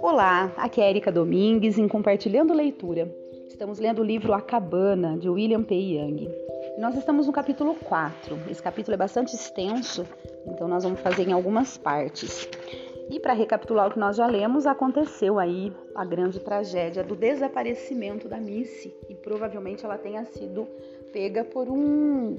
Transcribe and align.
Olá, 0.00 0.52
aqui 0.56 0.80
é 0.80 0.88
Erika 0.88 1.12
Domingues 1.12 1.76
em 1.78 1.86
Compartilhando 1.86 2.54
Leitura. 2.54 3.08
Estamos 3.48 3.78
lendo 3.78 4.00
o 4.00 4.04
livro 4.04 4.32
A 4.32 4.40
Cabana, 4.40 5.18
de 5.18 5.28
William 5.28 5.62
P. 5.62 5.74
Young. 5.74 6.30
Nós 6.78 6.96
estamos 6.96 7.26
no 7.26 7.32
capítulo 7.32 7.74
4. 7.74 8.38
Esse 8.50 8.62
capítulo 8.62 8.94
é 8.94 8.98
bastante 8.98 9.34
extenso, 9.34 10.06
então 10.46 10.66
nós 10.66 10.84
vamos 10.84 11.00
fazer 11.00 11.28
em 11.28 11.32
algumas 11.32 11.76
partes. 11.76 12.48
E 13.10 13.20
para 13.20 13.34
recapitular 13.34 13.88
o 13.88 13.90
que 13.90 13.98
nós 13.98 14.16
já 14.16 14.26
lemos, 14.26 14.66
aconteceu 14.66 15.38
aí 15.38 15.72
a 15.94 16.04
grande 16.04 16.40
tragédia 16.40 17.04
do 17.04 17.14
desaparecimento 17.14 18.28
da 18.28 18.38
Missy 18.38 18.94
e 19.10 19.14
provavelmente 19.14 19.84
ela 19.84 19.98
tenha 19.98 20.24
sido 20.24 20.66
pega 21.12 21.44
por 21.44 21.68
um 21.68 22.36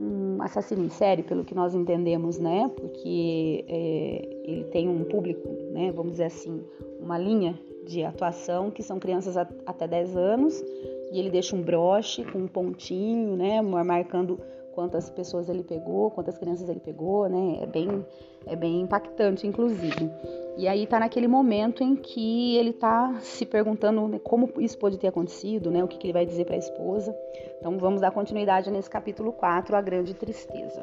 um 0.00 0.40
assassino 0.40 0.84
em 0.84 0.88
série, 0.88 1.22
pelo 1.22 1.44
que 1.44 1.54
nós 1.54 1.74
entendemos, 1.74 2.38
né? 2.38 2.70
Porque 2.76 3.64
é, 3.68 4.28
ele 4.44 4.64
tem 4.64 4.88
um 4.88 5.04
público, 5.04 5.48
né? 5.72 5.90
Vamos 5.92 6.12
dizer 6.12 6.24
assim, 6.24 6.62
uma 7.00 7.18
linha 7.18 7.58
de 7.86 8.04
atuação 8.04 8.70
que 8.70 8.82
são 8.82 8.98
crianças 8.98 9.36
a, 9.36 9.48
até 9.66 9.88
10 9.88 10.16
anos 10.16 10.62
e 11.10 11.18
ele 11.18 11.30
deixa 11.30 11.56
um 11.56 11.62
broche 11.62 12.24
com 12.24 12.38
um 12.38 12.46
pontinho, 12.46 13.36
né? 13.36 13.60
Marcando 13.60 14.38
quantas 14.72 15.10
pessoas 15.10 15.48
ele 15.48 15.64
pegou, 15.64 16.10
quantas 16.10 16.38
crianças 16.38 16.68
ele 16.68 16.80
pegou, 16.80 17.28
né? 17.28 17.58
É 17.62 17.66
bem, 17.66 18.06
é 18.46 18.54
bem 18.54 18.82
impactante, 18.82 19.46
inclusive. 19.46 20.10
E 20.58 20.66
aí 20.66 20.88
tá 20.88 20.98
naquele 20.98 21.28
momento 21.28 21.84
em 21.84 21.94
que 21.94 22.56
ele 22.56 22.72
tá 22.72 23.14
se 23.20 23.46
perguntando 23.46 24.08
né, 24.08 24.20
como 24.24 24.52
isso 24.58 24.76
pode 24.76 24.98
ter 24.98 25.06
acontecido, 25.06 25.70
né? 25.70 25.84
O 25.84 25.86
que, 25.86 25.96
que 25.96 26.08
ele 26.08 26.12
vai 26.12 26.26
dizer 26.26 26.46
para 26.46 26.56
a 26.56 26.58
esposa. 26.58 27.16
Então 27.56 27.78
vamos 27.78 28.00
dar 28.00 28.10
continuidade 28.10 28.68
nesse 28.68 28.90
capítulo 28.90 29.32
4, 29.32 29.76
a 29.76 29.80
grande 29.80 30.14
tristeza. 30.14 30.82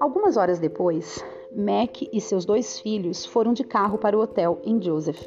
Algumas 0.00 0.38
horas 0.38 0.58
depois, 0.58 1.22
Mac 1.54 2.00
e 2.10 2.18
seus 2.18 2.46
dois 2.46 2.80
filhos 2.80 3.26
foram 3.26 3.52
de 3.52 3.62
carro 3.62 3.98
para 3.98 4.16
o 4.16 4.22
hotel 4.22 4.58
em 4.64 4.80
Joseph. 4.80 5.22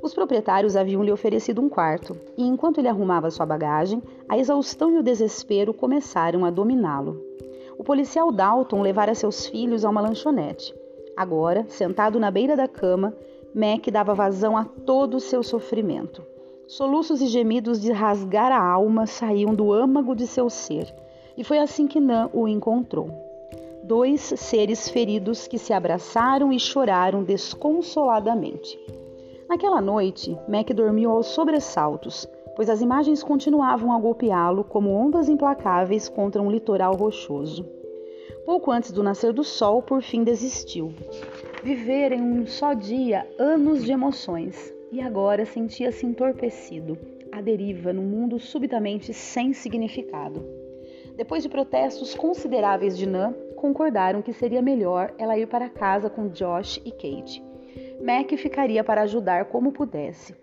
Os 0.00 0.14
proprietários 0.14 0.76
haviam 0.76 1.02
lhe 1.02 1.10
oferecido 1.10 1.60
um 1.60 1.68
quarto, 1.68 2.16
e 2.38 2.44
enquanto 2.46 2.78
ele 2.78 2.88
arrumava 2.88 3.32
sua 3.32 3.46
bagagem, 3.46 4.00
a 4.28 4.38
exaustão 4.38 4.92
e 4.92 4.98
o 4.98 5.02
desespero 5.02 5.74
começaram 5.74 6.44
a 6.44 6.50
dominá-lo. 6.50 7.20
O 7.76 7.82
policial 7.82 8.30
Dalton 8.30 8.80
levara 8.80 9.12
seus 9.12 9.44
filhos 9.44 9.84
a 9.84 9.90
uma 9.90 10.00
lanchonete. 10.00 10.72
Agora, 11.16 11.66
sentado 11.68 12.18
na 12.18 12.30
beira 12.30 12.56
da 12.56 12.66
cama, 12.66 13.14
Mac 13.54 13.86
dava 13.92 14.14
vazão 14.14 14.56
a 14.56 14.64
todo 14.64 15.18
o 15.18 15.20
seu 15.20 15.42
sofrimento. 15.42 16.24
Soluços 16.66 17.20
e 17.20 17.26
gemidos 17.26 17.80
de 17.80 17.92
rasgar 17.92 18.50
a 18.50 18.62
alma 18.62 19.06
saíam 19.06 19.54
do 19.54 19.72
âmago 19.72 20.16
de 20.16 20.26
seu 20.26 20.48
ser, 20.48 20.92
e 21.36 21.44
foi 21.44 21.58
assim 21.58 21.86
que 21.86 22.00
Nan 22.00 22.30
o 22.32 22.48
encontrou. 22.48 23.10
Dois 23.84 24.20
seres 24.36 24.88
feridos 24.88 25.46
que 25.46 25.58
se 25.58 25.72
abraçaram 25.72 26.50
e 26.52 26.58
choraram 26.58 27.22
desconsoladamente. 27.22 28.78
Naquela 29.48 29.82
noite, 29.82 30.38
Mac 30.48 30.70
dormiu 30.70 31.10
aos 31.10 31.26
sobressaltos, 31.26 32.26
pois 32.56 32.70
as 32.70 32.80
imagens 32.80 33.22
continuavam 33.22 33.92
a 33.92 33.98
golpeá-lo 33.98 34.64
como 34.64 34.90
ondas 34.90 35.28
implacáveis 35.28 36.08
contra 36.08 36.40
um 36.40 36.50
litoral 36.50 36.94
rochoso. 36.94 37.81
Pouco 38.44 38.70
antes 38.70 38.90
do 38.90 39.02
nascer 39.02 39.32
do 39.32 39.44
sol, 39.44 39.82
por 39.82 40.02
fim 40.02 40.24
desistiu. 40.24 40.92
Viver 41.62 42.12
em 42.12 42.20
um 42.20 42.46
só 42.46 42.74
dia 42.74 43.26
anos 43.38 43.84
de 43.84 43.92
emoções, 43.92 44.74
e 44.90 45.00
agora 45.00 45.44
sentia-se 45.46 46.04
entorpecido, 46.04 46.98
à 47.30 47.40
deriva 47.40 47.92
num 47.92 48.02
mundo 48.02 48.38
subitamente 48.38 49.14
sem 49.14 49.52
significado. 49.52 50.44
Depois 51.16 51.42
de 51.42 51.48
protestos 51.48 52.14
consideráveis 52.14 52.98
de 52.98 53.06
Nan, 53.06 53.32
concordaram 53.54 54.22
que 54.22 54.32
seria 54.32 54.60
melhor 54.60 55.14
ela 55.18 55.38
ir 55.38 55.46
para 55.46 55.68
casa 55.68 56.10
com 56.10 56.28
Josh 56.28 56.78
e 56.84 56.90
Kate 56.90 57.52
Mac 58.02 58.28
ficaria 58.36 58.82
para 58.82 59.02
ajudar 59.02 59.44
como 59.44 59.70
pudesse. 59.70 60.34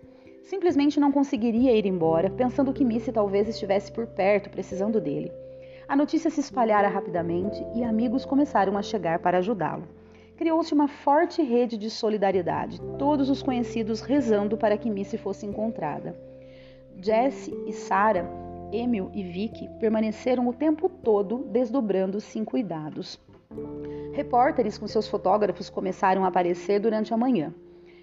Simplesmente 0.42 0.98
não 0.98 1.12
conseguiria 1.12 1.76
ir 1.76 1.84
embora, 1.84 2.30
pensando 2.30 2.72
que 2.72 2.84
Missy 2.84 3.12
talvez 3.12 3.46
estivesse 3.46 3.92
por 3.92 4.06
perto, 4.06 4.48
precisando 4.48 4.98
dele. 5.00 5.30
A 5.90 5.96
notícia 5.96 6.30
se 6.30 6.38
espalhara 6.38 6.86
rapidamente 6.86 7.66
e 7.74 7.82
amigos 7.82 8.24
começaram 8.24 8.78
a 8.78 8.82
chegar 8.82 9.18
para 9.18 9.38
ajudá-lo. 9.38 9.88
Criou-se 10.36 10.72
uma 10.72 10.86
forte 10.86 11.42
rede 11.42 11.76
de 11.76 11.90
solidariedade, 11.90 12.80
todos 12.96 13.28
os 13.28 13.42
conhecidos 13.42 14.00
rezando 14.00 14.56
para 14.56 14.78
que 14.78 14.88
Missy 14.88 15.18
fosse 15.18 15.46
encontrada. 15.46 16.16
Jesse 17.02 17.52
e 17.66 17.72
Sarah, 17.72 18.24
Emil 18.70 19.10
e 19.12 19.24
Vicky 19.24 19.68
permaneceram 19.80 20.46
o 20.46 20.52
tempo 20.52 20.88
todo 20.88 21.38
desdobrando-se 21.50 22.38
em 22.38 22.44
cuidados. 22.44 23.18
Repórteres 24.12 24.78
com 24.78 24.86
seus 24.86 25.08
fotógrafos 25.08 25.68
começaram 25.68 26.24
a 26.24 26.28
aparecer 26.28 26.78
durante 26.78 27.12
a 27.12 27.16
manhã. 27.16 27.52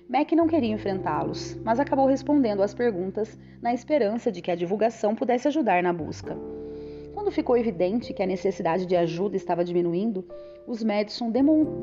Mac 0.09 0.29
não 0.33 0.45
queria 0.45 0.73
enfrentá-los, 0.73 1.57
mas 1.63 1.79
acabou 1.79 2.05
respondendo 2.05 2.61
às 2.61 2.73
perguntas 2.73 3.39
na 3.61 3.73
esperança 3.73 4.29
de 4.29 4.41
que 4.41 4.51
a 4.51 4.55
divulgação 4.55 5.15
pudesse 5.15 5.47
ajudar 5.47 5.81
na 5.81 5.93
busca. 5.93 6.35
Quando 7.17 7.31
ficou 7.31 7.57
evidente 7.57 8.13
que 8.13 8.21
a 8.21 8.27
necessidade 8.27 8.85
de 8.85 8.95
ajuda 8.95 9.35
estava 9.35 9.65
diminuindo, 9.65 10.23
os 10.67 10.83
Madison 10.83 11.31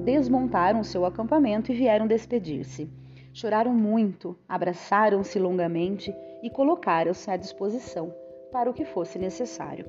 desmontaram 0.05 0.85
seu 0.85 1.05
acampamento 1.05 1.73
e 1.73 1.75
vieram 1.75 2.07
despedir-se. 2.07 2.89
Choraram 3.33 3.73
muito, 3.75 4.39
abraçaram-se 4.49 5.37
longamente 5.41 6.15
e 6.41 6.49
colocaram-se 6.49 7.29
à 7.33 7.37
disposição 7.37 8.15
para 8.53 8.71
o 8.71 8.73
que 8.73 8.85
fosse 8.85 9.19
necessário. 9.19 9.87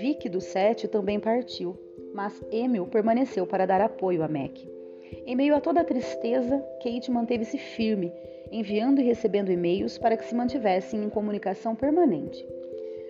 Vic 0.00 0.28
do 0.28 0.40
Sete 0.40 0.86
também 0.86 1.18
partiu, 1.18 1.76
mas 2.14 2.40
Emil 2.52 2.86
permaneceu 2.86 3.48
para 3.48 3.66
dar 3.66 3.80
apoio 3.80 4.22
a 4.22 4.28
Mac. 4.28 4.56
Em 5.26 5.34
meio 5.34 5.56
a 5.56 5.60
toda 5.60 5.80
a 5.80 5.84
tristeza, 5.84 6.64
Kate 6.80 7.10
manteve-se 7.10 7.58
firme, 7.58 8.12
enviando 8.52 9.00
e 9.00 9.04
recebendo 9.04 9.50
e-mails 9.50 9.98
para 9.98 10.16
que 10.16 10.24
se 10.24 10.34
mantivessem 10.34 11.02
em 11.02 11.10
comunicação 11.10 11.74
permanente. 11.74 12.46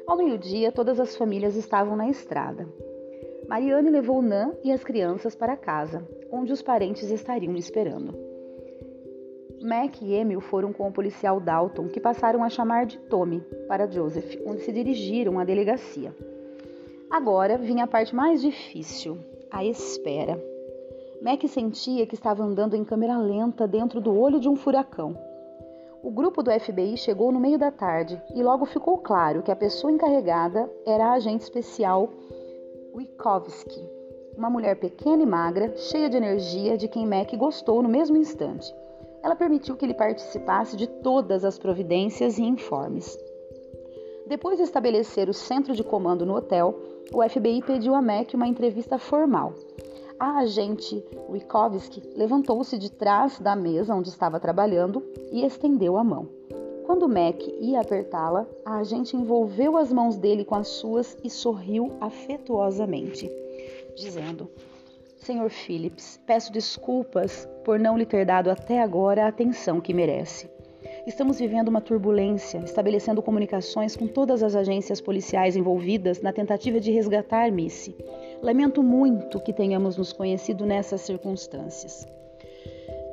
Ao 0.07 0.19
meio-dia, 0.19 0.71
todas 0.71 1.01
as 1.01 1.17
famílias 1.17 1.57
estavam 1.57 1.97
na 1.97 2.11
estrada. 2.11 2.69
Mariane 3.49 3.89
levou 3.89 4.21
Nan 4.21 4.53
e 4.63 4.71
as 4.71 4.85
crianças 4.85 5.35
para 5.35 5.57
casa, 5.57 6.07
onde 6.31 6.53
os 6.53 6.61
parentes 6.61 7.11
estariam 7.11 7.55
esperando. 7.57 8.15
Mac 9.63 10.03
e 10.03 10.13
Emil 10.13 10.43
foram 10.43 10.75
com 10.75 10.87
o 10.87 10.93
policial 10.93 11.41
Dalton, 11.41 11.89
que 11.89 12.01
passaram 12.01 12.45
a 12.45 12.51
chamar 12.51 12.85
de 12.85 12.99
Tommy, 12.99 13.41
para 13.67 13.91
Joseph, 13.91 14.37
onde 14.45 14.61
se 14.61 14.73
dirigiram 14.73 15.39
à 15.39 15.45
delegacia. 15.45 16.15
Agora 17.11 17.57
vinha 17.57 17.85
a 17.85 17.89
parte 17.89 18.15
mais 18.15 18.43
difícil, 18.43 19.17
a 19.51 19.65
espera. 19.65 20.39
Mac 21.23 21.43
sentia 21.49 22.07
que 22.07 22.15
estava 22.15 22.43
andando 22.43 22.77
em 22.77 22.85
câmera 22.85 23.17
lenta 23.17 23.67
dentro 23.67 24.03
do 24.03 24.15
olho 24.15 24.39
de 24.39 24.51
um 24.51 24.57
furacão. 24.57 25.17
O 26.05 26.11
grupo 26.11 26.43
do 26.43 26.51
FBI 26.51 26.99
chegou 26.99 27.33
no 27.33 27.41
meio 27.41 27.59
da 27.59 27.71
tarde 27.71 28.21
e 28.35 28.43
logo 28.43 28.67
ficou 28.67 28.99
claro 28.99 29.43
que 29.43 29.51
a 29.51 29.57
pessoa 29.57 29.91
encarregada 29.91 30.71
era 30.85 31.07
a 31.07 31.13
agente 31.15 31.45
especial 31.45 32.11
Witkowski, 32.95 33.89
uma 34.37 34.51
mulher 34.51 34.77
pequena 34.77 35.23
e 35.23 35.27
magra, 35.27 35.75
cheia 35.79 36.11
de 36.11 36.19
energia, 36.19 36.77
de 36.77 36.89
quem 36.89 37.07
Mac 37.07 37.35
gostou 37.37 37.83
no 37.83 37.89
mesmo 37.89 38.19
instante. 38.19 38.71
Ela 39.23 39.35
permitiu 39.35 39.77
que 39.77 39.87
ele 39.87 39.95
participasse 39.95 40.77
de 40.77 40.87
todas 40.87 41.43
as 41.43 41.59
providências 41.59 42.37
e 42.37 42.43
informes. 42.43 43.19
Depois 44.27 44.59
de 44.59 44.65
estabelecer 44.65 45.31
o 45.31 45.35
centro 45.35 45.75
de 45.75 45.83
comando 45.83 46.27
no 46.27 46.37
hotel, 46.37 46.79
o 47.15 47.27
FBI 47.27 47.63
pediu 47.63 47.95
a 47.95 48.03
Mac 48.03 48.35
uma 48.35 48.47
entrevista 48.47 48.99
formal. 48.99 49.55
A 50.19 50.39
agente 50.39 51.05
Witkowski 51.29 52.03
levantou-se 52.15 52.79
de 52.79 52.91
trás 52.91 53.39
da 53.41 53.57
mesa 53.57 53.95
onde 53.95 54.09
estava 54.09 54.39
trabalhando 54.39 55.03
e 55.33 55.45
estendeu 55.45 55.97
a 55.97 56.05
mão. 56.05 56.29
Quando 56.87 57.09
Mac 57.09 57.41
ia 57.61 57.81
apertá-la, 57.81 58.47
a 58.65 58.77
agente 58.77 59.17
envolveu 59.17 59.77
as 59.77 59.93
mãos 59.93 60.17
dele 60.17 60.45
com 60.45 60.55
as 60.55 60.69
suas 60.69 61.17
e 61.25 61.29
sorriu 61.29 61.93
afetuosamente, 62.01 63.31
dizendo: 63.97 64.49
Senhor 65.17 65.51
Phillips, 65.51 66.21
peço 66.27 66.53
desculpas 66.53 67.49
por 67.65 67.79
não 67.79 67.99
lhe 67.99 68.07
ter 68.07 68.25
dado 68.25 68.51
até 68.51 68.81
agora 68.81 69.25
a 69.25 69.29
atenção 69.29 69.81
que 69.81 69.95
merece. 69.95 70.49
Estamos 71.07 71.39
vivendo 71.39 71.69
uma 71.69 71.81
turbulência, 71.81 72.59
estabelecendo 72.59 73.23
comunicações 73.23 73.97
com 73.97 74.07
todas 74.07 74.43
as 74.43 74.55
agências 74.55 75.01
policiais 75.01 75.57
envolvidas 75.57 76.23
na 76.23 76.33
tentativa 76.33 76.79
de 76.79 76.93
resgatar 76.93 77.51
Missy. 77.51 77.97
Lamento 78.45 78.83
muito 78.83 79.41
que 79.41 79.55
tenhamos 79.55 79.97
nos 79.97 80.13
conhecido 80.13 80.67
nessas 80.67 81.01
circunstâncias. 81.01 82.07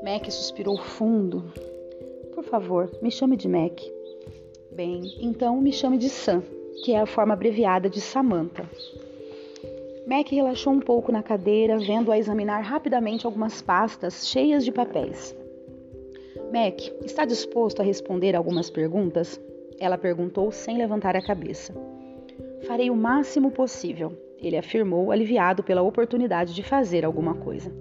Mac 0.03 0.29
suspirou 0.29 0.77
fundo. 0.77 1.53
Por 2.35 2.43
favor, 2.43 2.91
me 3.01 3.09
chame 3.09 3.37
de 3.37 3.47
Mac. 3.47 3.79
Bem, 4.73 5.03
então 5.21 5.61
me 5.61 5.71
chame 5.71 5.97
de 5.97 6.09
Sam, 6.09 6.43
que 6.83 6.91
é 6.91 6.99
a 6.99 7.05
forma 7.05 7.33
abreviada 7.33 7.89
de 7.89 8.01
Samantha. 8.01 8.69
Mac 10.05 10.29
relaxou 10.29 10.73
um 10.73 10.81
pouco 10.81 11.13
na 11.13 11.23
cadeira, 11.23 11.77
vendo-a 11.77 12.17
examinar 12.17 12.59
rapidamente 12.59 13.25
algumas 13.25 13.61
pastas 13.61 14.27
cheias 14.27 14.65
de 14.65 14.71
papéis. 14.73 15.33
Mac, 16.51 16.77
está 17.05 17.23
disposto 17.23 17.79
a 17.79 17.85
responder 17.85 18.35
algumas 18.35 18.69
perguntas? 18.69 19.39
Ela 19.79 19.97
perguntou 19.97 20.51
sem 20.51 20.77
levantar 20.77 21.15
a 21.15 21.25
cabeça. 21.25 21.73
Farei 22.67 22.89
o 22.89 22.95
máximo 22.97 23.49
possível. 23.49 24.11
Ele 24.41 24.57
afirmou, 24.57 25.11
aliviado 25.11 25.63
pela 25.63 25.81
oportunidade 25.81 26.53
de 26.53 26.63
fazer 26.63 27.05
alguma 27.05 27.35
coisa. 27.35 27.71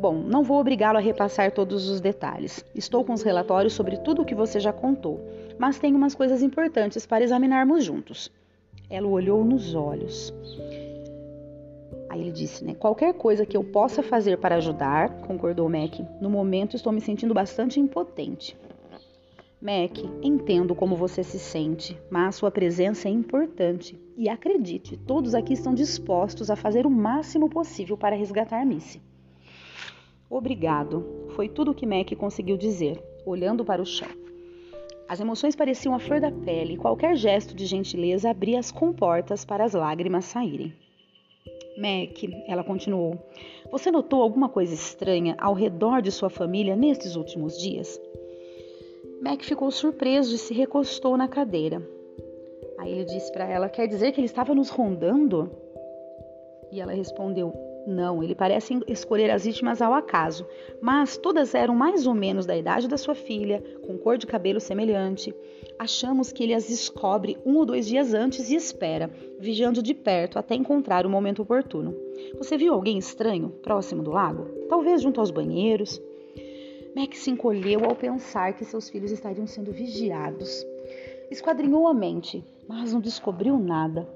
Bom, 0.00 0.14
não 0.14 0.42
vou 0.42 0.60
obrigá-lo 0.60 0.98
a 0.98 1.00
repassar 1.00 1.52
todos 1.52 1.88
os 1.88 2.00
detalhes. 2.00 2.64
Estou 2.74 3.04
com 3.04 3.12
os 3.12 3.22
relatórios 3.22 3.72
sobre 3.72 3.96
tudo 3.98 4.22
o 4.22 4.24
que 4.24 4.34
você 4.34 4.60
já 4.60 4.72
contou, 4.72 5.20
mas 5.58 5.78
tenho 5.78 5.96
umas 5.96 6.14
coisas 6.14 6.42
importantes 6.42 7.06
para 7.06 7.24
examinarmos 7.24 7.84
juntos. 7.84 8.30
Ela 8.90 9.06
o 9.06 9.12
olhou 9.12 9.44
nos 9.44 9.74
olhos. 9.74 10.32
Aí 12.08 12.20
ele 12.20 12.30
disse, 12.30 12.64
né? 12.64 12.74
Qualquer 12.74 13.14
coisa 13.14 13.44
que 13.44 13.56
eu 13.56 13.64
possa 13.64 14.02
fazer 14.02 14.38
para 14.38 14.56
ajudar, 14.56 15.10
concordou 15.22 15.68
Mac. 15.68 15.98
No 16.20 16.30
momento 16.30 16.76
estou 16.76 16.92
me 16.92 17.00
sentindo 17.00 17.34
bastante 17.34 17.80
impotente. 17.80 18.56
Mac, 19.66 19.98
entendo 20.22 20.76
como 20.76 20.94
você 20.94 21.24
se 21.24 21.40
sente, 21.40 21.98
mas 22.08 22.36
sua 22.36 22.52
presença 22.52 23.08
é 23.08 23.10
importante. 23.10 23.98
E 24.16 24.28
acredite, 24.28 24.96
todos 24.96 25.34
aqui 25.34 25.54
estão 25.54 25.74
dispostos 25.74 26.52
a 26.52 26.54
fazer 26.54 26.86
o 26.86 26.90
máximo 26.90 27.50
possível 27.50 27.96
para 27.96 28.14
resgatar 28.14 28.64
Missy. 28.64 29.02
Obrigado, 30.30 31.04
foi 31.30 31.48
tudo 31.48 31.72
o 31.72 31.74
que 31.74 31.84
Mac 31.84 32.08
conseguiu 32.16 32.56
dizer, 32.56 33.02
olhando 33.26 33.64
para 33.64 33.82
o 33.82 33.84
chão. 33.84 34.06
As 35.08 35.18
emoções 35.18 35.56
pareciam 35.56 35.96
a 35.96 35.98
flor 35.98 36.20
da 36.20 36.30
pele 36.30 36.74
e 36.74 36.78
qualquer 36.78 37.16
gesto 37.16 37.52
de 37.52 37.66
gentileza 37.66 38.30
abria 38.30 38.60
as 38.60 38.70
comportas 38.70 39.44
para 39.44 39.64
as 39.64 39.72
lágrimas 39.72 40.26
saírem. 40.26 40.72
Mac, 41.76 42.22
ela 42.46 42.62
continuou, 42.62 43.18
você 43.72 43.90
notou 43.90 44.22
alguma 44.22 44.48
coisa 44.48 44.72
estranha 44.72 45.34
ao 45.40 45.54
redor 45.54 46.02
de 46.02 46.12
sua 46.12 46.30
família 46.30 46.76
nestes 46.76 47.16
últimos 47.16 47.60
dias? 47.60 48.00
Mac 49.20 49.42
ficou 49.42 49.70
surpreso 49.70 50.34
e 50.34 50.38
se 50.38 50.54
recostou 50.54 51.16
na 51.16 51.28
cadeira. 51.28 51.82
Aí 52.78 52.92
ele 52.92 53.04
disse 53.04 53.32
para 53.32 53.44
ela: 53.44 53.68
Quer 53.68 53.86
dizer 53.86 54.12
que 54.12 54.20
ele 54.20 54.26
estava 54.26 54.54
nos 54.54 54.68
rondando? 54.68 55.50
E 56.70 56.80
ela 56.80 56.92
respondeu: 56.92 57.52
não, 57.86 58.20
ele 58.20 58.34
parece 58.34 58.80
escolher 58.88 59.30
as 59.30 59.44
vítimas 59.44 59.80
ao 59.80 59.94
acaso, 59.94 60.44
mas 60.80 61.16
todas 61.16 61.54
eram 61.54 61.76
mais 61.76 62.04
ou 62.04 62.14
menos 62.14 62.44
da 62.44 62.56
idade 62.56 62.88
da 62.88 62.98
sua 62.98 63.14
filha, 63.14 63.62
com 63.86 63.96
cor 63.96 64.18
de 64.18 64.26
cabelo 64.26 64.58
semelhante. 64.58 65.32
Achamos 65.78 66.32
que 66.32 66.42
ele 66.42 66.52
as 66.52 66.66
descobre 66.66 67.38
um 67.46 67.56
ou 67.56 67.64
dois 67.64 67.86
dias 67.86 68.12
antes 68.12 68.50
e 68.50 68.56
espera, 68.56 69.08
vigiando 69.38 69.80
de 69.80 69.94
perto 69.94 70.36
até 70.36 70.56
encontrar 70.56 71.06
o 71.06 71.10
momento 71.10 71.42
oportuno. 71.42 71.94
Você 72.36 72.56
viu 72.58 72.74
alguém 72.74 72.98
estranho 72.98 73.50
próximo 73.62 74.02
do 74.02 74.10
lago? 74.10 74.46
Talvez 74.68 75.00
junto 75.00 75.20
aos 75.20 75.30
banheiros? 75.30 76.02
Max 76.96 77.18
se 77.18 77.30
encolheu 77.30 77.84
ao 77.84 77.94
pensar 77.94 78.54
que 78.54 78.64
seus 78.64 78.88
filhos 78.88 79.10
estariam 79.10 79.46
sendo 79.46 79.70
vigiados. 79.70 80.66
Esquadrinhou 81.30 81.86
a 81.86 81.92
mente, 81.92 82.42
mas 82.66 82.90
não 82.94 83.02
descobriu 83.02 83.58
nada. 83.58 84.08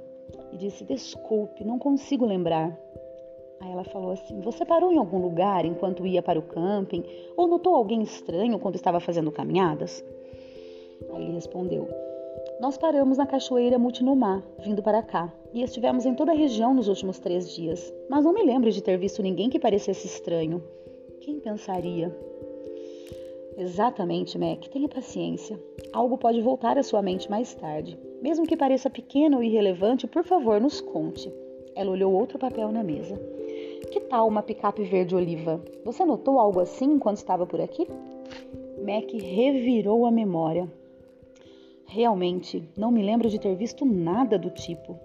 E 0.51 0.57
disse: 0.57 0.83
Desculpe, 0.83 1.63
não 1.63 1.79
consigo 1.79 2.25
lembrar. 2.25 2.75
Aí 3.61 3.71
ela 3.71 3.85
falou 3.85 4.13
assim: 4.13 4.41
Você 4.41 4.65
parou 4.65 4.91
em 4.91 4.97
algum 4.97 5.19
lugar 5.19 5.67
enquanto 5.67 6.07
ia 6.07 6.23
para 6.23 6.39
o 6.39 6.43
camping? 6.43 7.05
Ou 7.37 7.47
notou 7.47 7.75
alguém 7.75 8.01
estranho 8.01 8.59
quando 8.59 8.77
estava 8.77 8.99
fazendo 8.99 9.31
caminhadas? 9.31 10.03
Aí 11.13 11.23
ele 11.23 11.35
respondeu: 11.35 11.87
Nós 12.63 12.79
paramos 12.79 13.19
na 13.19 13.27
cachoeira 13.27 13.79
Mutinomá, 13.79 14.43
vindo 14.59 14.83
para 14.83 15.03
cá, 15.03 15.31
e 15.53 15.63
estivemos 15.63 16.07
em 16.07 16.15
toda 16.15 16.33
a 16.33 16.35
região 16.35 16.73
nos 16.73 16.89
últimos 16.89 17.19
três 17.19 17.55
dias, 17.55 17.93
mas 18.09 18.25
não 18.25 18.33
me 18.33 18.43
lembro 18.43 18.71
de 18.71 18.83
ter 18.83 18.97
visto 18.97 19.23
ninguém 19.23 19.51
que 19.51 19.61
parecesse 19.61 20.07
estranho. 20.07 20.63
Quem 21.21 21.39
pensaria? 21.41 22.11
Exatamente, 23.57 24.39
Mac. 24.39 24.67
Tenha 24.69 24.89
paciência. 24.89 25.59
Algo 25.93 26.17
pode 26.17 26.41
voltar 26.41 26.79
à 26.79 26.83
sua 26.83 27.03
mente 27.03 27.31
mais 27.31 27.55
tarde. 27.55 27.99
Mesmo 28.23 28.47
que 28.47 28.57
pareça 28.57 28.89
pequeno 28.89 29.39
ou 29.39 29.43
irrelevante, 29.43 30.07
por 30.07 30.25
favor, 30.25 30.61
nos 30.61 30.81
conte. 30.81 31.33
Ela 31.75 31.91
olhou 31.91 32.13
outro 32.13 32.39
papel 32.39 32.71
na 32.71 32.83
mesa. 32.83 33.17
Que 33.91 34.01
tal 34.01 34.29
uma 34.29 34.43
picape 34.43 34.83
verde 34.85 35.15
oliva? 35.15 35.63
Você 35.85 36.05
notou 36.05 36.39
algo 36.39 36.61
assim 36.61 36.99
quando 36.99 37.17
estava 37.17 37.47
por 37.47 37.61
aqui? 37.61 37.87
Mac 38.79 39.11
revirou 39.13 40.07
a 40.07 40.11
memória. 40.11 40.71
Realmente, 41.87 42.63
não 42.77 42.93
me 42.93 43.03
lembro 43.03 43.29
de 43.29 43.39
ter 43.39 43.57
visto 43.57 43.85
nada 43.85 44.39
do 44.39 44.51
tipo. 44.51 44.99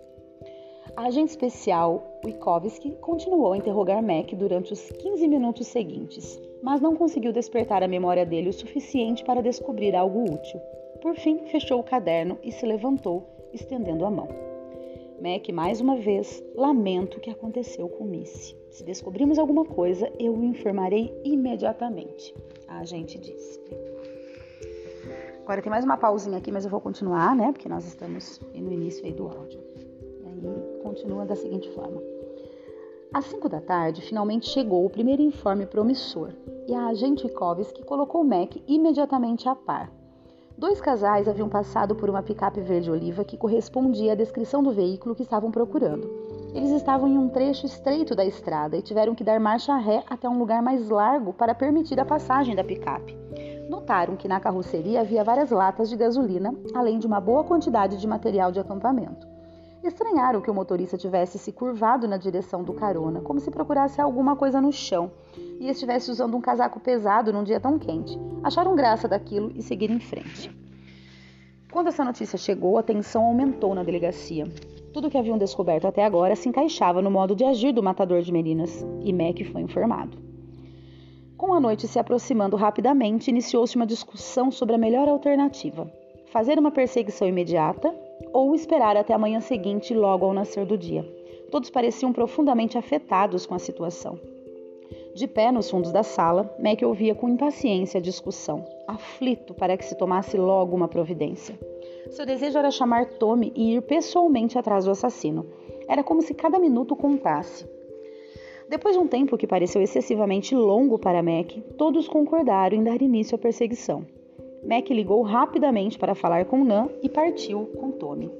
Agente 0.97 1.31
especial 1.31 2.21
Wikovski 2.23 2.91
continuou 3.01 3.51
a 3.51 3.57
interrogar 3.57 4.01
Mac 4.01 4.33
durante 4.33 4.71
os 4.71 4.89
15 4.91 5.27
minutos 5.27 5.67
seguintes, 5.67 6.39
mas 6.63 6.79
não 6.79 6.95
conseguiu 6.95 7.33
despertar 7.33 7.83
a 7.83 7.87
memória 7.87 8.25
dele 8.25 8.47
o 8.47 8.53
suficiente 8.53 9.21
para 9.25 9.41
descobrir 9.41 9.93
algo 9.93 10.23
útil. 10.23 10.57
Por 11.01 11.15
fim, 11.15 11.45
fechou 11.47 11.81
o 11.81 11.83
caderno 11.83 12.39
e 12.41 12.49
se 12.49 12.65
levantou, 12.65 13.27
estendendo 13.51 14.05
a 14.05 14.09
mão. 14.09 14.29
Mac, 15.21 15.49
mais 15.49 15.81
uma 15.81 15.97
vez, 15.97 16.41
lamento 16.55 17.17
o 17.17 17.21
que 17.21 17.29
aconteceu 17.29 17.89
com 17.89 18.05
Missy. 18.05 18.55
Se 18.71 18.81
descobrirmos 18.83 19.37
alguma 19.37 19.65
coisa, 19.65 20.09
eu 20.17 20.33
o 20.33 20.45
informarei 20.45 21.13
imediatamente, 21.25 22.33
a 22.69 22.79
agente 22.79 23.19
disse. 23.19 23.59
Agora 25.43 25.61
tem 25.61 25.69
mais 25.69 25.83
uma 25.83 25.97
pausinha 25.97 26.37
aqui, 26.37 26.53
mas 26.53 26.63
eu 26.63 26.71
vou 26.71 26.79
continuar, 26.79 27.35
né? 27.35 27.51
Porque 27.51 27.67
nós 27.67 27.85
estamos 27.85 28.39
no 28.53 28.71
início 28.71 29.05
aí 29.05 29.11
do 29.11 29.27
áudio. 29.27 29.64
Continua 30.85 31.25
da 31.25 31.35
seguinte 31.35 31.67
forma. 31.71 31.99
Às 33.11 33.25
5 33.25 33.49
da 33.49 33.59
tarde, 33.59 34.03
finalmente 34.03 34.47
chegou 34.47 34.85
o 34.85 34.89
primeiro 34.89 35.19
informe 35.19 35.65
promissor 35.65 36.29
e 36.67 36.75
a 36.75 36.85
agente 36.85 37.25
Wikovski 37.25 37.83
colocou 37.83 38.23
Mac 38.23 38.55
imediatamente 38.67 39.49
a 39.49 39.55
par. 39.55 39.91
Dois 40.55 40.79
casais 40.79 41.27
haviam 41.27 41.49
passado 41.49 41.95
por 41.95 42.07
uma 42.07 42.21
picape 42.21 42.61
verde-oliva 42.61 43.25
que 43.25 43.35
correspondia 43.35 44.11
à 44.11 44.15
descrição 44.15 44.61
do 44.61 44.71
veículo 44.71 45.15
que 45.15 45.23
estavam 45.23 45.49
procurando. 45.49 46.07
Eles 46.53 46.69
estavam 46.69 47.07
em 47.07 47.17
um 47.17 47.29
trecho 47.29 47.65
estreito 47.65 48.15
da 48.15 48.23
estrada 48.23 48.77
e 48.77 48.83
tiveram 48.83 49.15
que 49.15 49.23
dar 49.23 49.39
marcha 49.39 49.75
ré 49.77 50.03
até 50.07 50.29
um 50.29 50.37
lugar 50.37 50.61
mais 50.61 50.87
largo 50.87 51.33
para 51.33 51.55
permitir 51.55 51.99
a 51.99 52.05
passagem 52.05 52.55
da 52.55 52.63
picape. 52.63 53.17
Notaram 53.67 54.15
que 54.15 54.27
na 54.27 54.39
carroceria 54.39 55.01
havia 55.01 55.23
várias 55.23 55.49
latas 55.49 55.89
de 55.89 55.97
gasolina, 55.97 56.53
além 56.75 56.99
de 56.99 57.07
uma 57.07 57.19
boa 57.19 57.43
quantidade 57.43 57.97
de 57.97 58.05
material 58.05 58.51
de 58.51 58.59
acampamento. 58.59 59.34
Estranharam 59.85 60.41
que 60.41 60.49
o 60.49 60.53
motorista 60.53 60.97
tivesse 60.97 61.37
se 61.37 61.51
curvado 61.51 62.07
na 62.07 62.17
direção 62.17 62.63
do 62.63 62.73
carona, 62.73 63.21
como 63.21 63.39
se 63.39 63.51
procurasse 63.51 64.01
alguma 64.01 64.35
coisa 64.35 64.59
no 64.59 64.71
chão, 64.73 65.11
e 65.59 65.69
estivesse 65.69 66.09
usando 66.09 66.35
um 66.35 66.41
casaco 66.41 66.79
pesado 66.79 67.31
num 67.31 67.43
dia 67.43 67.59
tão 67.59 67.77
quente. 67.77 68.17
Acharam 68.43 68.75
graça 68.75 69.07
daquilo 69.07 69.51
e 69.53 69.61
seguiram 69.61 69.93
em 69.93 69.99
frente. 69.99 70.49
Quando 71.71 71.89
essa 71.89 72.03
notícia 72.03 72.35
chegou, 72.35 72.79
a 72.79 72.83
tensão 72.83 73.25
aumentou 73.25 73.75
na 73.75 73.83
delegacia. 73.83 74.47
Tudo 74.91 75.07
o 75.07 75.11
que 75.11 75.19
haviam 75.19 75.37
descoberto 75.37 75.85
até 75.85 76.03
agora 76.03 76.35
se 76.35 76.49
encaixava 76.49 76.99
no 76.99 77.11
modo 77.11 77.35
de 77.35 77.43
agir 77.43 77.71
do 77.71 77.83
matador 77.83 78.23
de 78.23 78.31
meninas, 78.31 78.83
e 79.01 79.13
Mac 79.13 79.39
foi 79.51 79.61
informado. 79.61 80.17
Com 81.37 81.53
a 81.53 81.59
noite 81.59 81.87
se 81.87 81.99
aproximando 81.99 82.55
rapidamente, 82.55 83.29
iniciou-se 83.29 83.75
uma 83.75 83.85
discussão 83.85 84.49
sobre 84.49 84.73
a 84.73 84.79
melhor 84.79 85.07
alternativa: 85.07 85.87
fazer 86.31 86.57
uma 86.57 86.71
perseguição 86.71 87.27
imediata 87.27 87.93
ou 88.35 88.53
esperar 88.53 88.97
até 88.97 89.13
a 89.13 89.17
manhã 89.17 89.39
seguinte, 89.39 89.93
logo 89.93 90.25
ao 90.25 90.33
nascer 90.33 90.65
do 90.65 90.77
dia. 90.77 91.09
Todos 91.49 91.69
pareciam 91.69 92.11
profundamente 92.11 92.77
afetados 92.77 93.45
com 93.45 93.55
a 93.55 93.59
situação. 93.59 94.19
De 95.15 95.25
pé 95.25 95.53
nos 95.53 95.71
fundos 95.71 95.93
da 95.93 96.03
sala, 96.03 96.53
Mac 96.59 96.81
ouvia 96.83 97.15
com 97.15 97.29
impaciência 97.29 97.97
a 97.97 98.01
discussão, 98.01 98.65
aflito 98.85 99.53
para 99.53 99.77
que 99.77 99.85
se 99.85 99.97
tomasse 99.97 100.35
logo 100.35 100.75
uma 100.75 100.89
providência. 100.89 101.57
Seu 102.09 102.25
desejo 102.25 102.59
era 102.59 102.69
chamar 102.71 103.05
Tommy 103.05 103.53
e 103.55 103.75
ir 103.75 103.81
pessoalmente 103.83 104.59
atrás 104.59 104.83
do 104.83 104.91
assassino. 104.91 105.45
Era 105.87 106.03
como 106.03 106.21
se 106.21 106.33
cada 106.33 106.59
minuto 106.59 106.93
contasse. 106.93 107.65
Depois 108.67 108.97
de 108.97 109.01
um 109.01 109.07
tempo 109.07 109.37
que 109.37 109.47
pareceu 109.47 109.81
excessivamente 109.81 110.53
longo 110.53 110.99
para 110.99 111.23
Mac, 111.23 111.53
todos 111.77 112.09
concordaram 112.09 112.75
em 112.75 112.83
dar 112.83 113.01
início 113.01 113.35
à 113.35 113.37
perseguição. 113.37 114.05
Mac 114.67 114.89
ligou 114.89 115.21
rapidamente 115.21 115.97
para 115.97 116.15
falar 116.15 116.45
com 116.45 116.63
Nan 116.63 116.89
e 117.03 117.09
partiu 117.09 117.65
com 117.77 117.91
Tommy. 117.91 118.31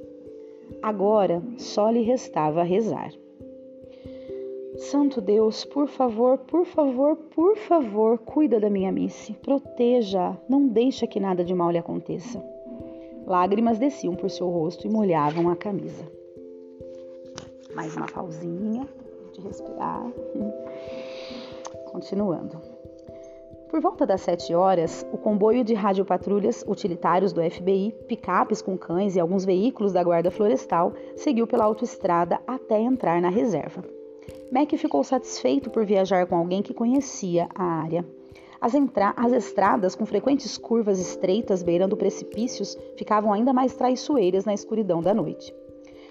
Agora 0.82 1.42
só 1.56 1.88
lhe 1.90 2.02
restava 2.02 2.62
rezar. 2.62 3.12
Santo 4.76 5.20
Deus, 5.20 5.64
por 5.64 5.88
favor, 5.88 6.38
por 6.38 6.66
favor, 6.66 7.16
por 7.16 7.56
favor, 7.56 8.18
cuida 8.18 8.60
da 8.60 8.68
minha 8.68 8.92
Missy. 8.92 9.32
Proteja, 9.34 10.36
não 10.48 10.68
deixa 10.68 11.06
que 11.06 11.18
nada 11.18 11.42
de 11.42 11.54
mal 11.54 11.70
lhe 11.70 11.78
aconteça. 11.78 12.44
Lágrimas 13.26 13.78
desciam 13.78 14.14
por 14.14 14.28
seu 14.28 14.48
rosto 14.50 14.86
e 14.86 14.90
molhavam 14.90 15.48
a 15.48 15.56
camisa. 15.56 16.04
Mais 17.74 17.96
uma 17.96 18.06
pausinha 18.06 18.86
de 19.32 19.40
respirar. 19.40 20.06
Continuando. 21.90 22.75
Por 23.68 23.80
volta 23.80 24.06
das 24.06 24.20
sete 24.20 24.54
horas, 24.54 25.04
o 25.12 25.18
comboio 25.18 25.64
de 25.64 25.74
radiopatrulhas 25.74 26.64
utilitários 26.68 27.32
do 27.32 27.42
FBI, 27.42 27.92
picapes 28.06 28.62
com 28.62 28.78
cães 28.78 29.16
e 29.16 29.20
alguns 29.20 29.44
veículos 29.44 29.92
da 29.92 30.04
Guarda 30.04 30.30
Florestal 30.30 30.92
seguiu 31.16 31.46
pela 31.48 31.64
autoestrada 31.64 32.40
até 32.46 32.80
entrar 32.80 33.20
na 33.20 33.28
reserva. 33.28 33.82
Mac 34.52 34.70
ficou 34.76 35.02
satisfeito 35.02 35.68
por 35.68 35.84
viajar 35.84 36.26
com 36.26 36.36
alguém 36.36 36.62
que 36.62 36.72
conhecia 36.72 37.48
a 37.54 37.64
área. 37.64 38.06
As, 38.60 38.72
as, 39.16 39.32
estradas, 39.32 39.96
com 39.96 40.06
frequentes 40.06 40.56
curvas 40.56 41.00
estreitas 41.00 41.62
beirando 41.62 41.96
precipícios, 41.96 42.76
ficavam 42.96 43.32
ainda 43.32 43.52
mais 43.52 43.74
traiçoeiras 43.74 44.44
na 44.44 44.54
escuridão 44.54 45.02
da 45.02 45.12
noite. 45.12 45.52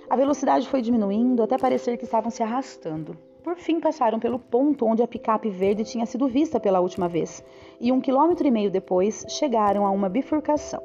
A 0.09 0.15
velocidade 0.15 0.67
foi 0.67 0.81
diminuindo 0.81 1.41
até 1.41 1.57
parecer 1.57 1.97
que 1.97 2.03
estavam 2.03 2.29
se 2.29 2.43
arrastando. 2.43 3.17
Por 3.45 3.57
fim, 3.57 3.79
passaram 3.79 4.19
pelo 4.19 4.39
ponto 4.39 4.87
onde 4.87 5.03
a 5.03 5.07
picape 5.07 5.51
verde 5.51 5.83
tinha 5.83 6.07
sido 6.07 6.27
vista 6.27 6.59
pela 6.59 6.79
última 6.79 7.07
vez, 7.07 7.45
e 7.79 7.91
um 7.91 8.01
quilômetro 8.01 8.47
e 8.47 8.49
meio 8.49 8.71
depois 8.71 9.23
chegaram 9.29 9.85
a 9.85 9.91
uma 9.91 10.09
bifurcação. 10.09 10.81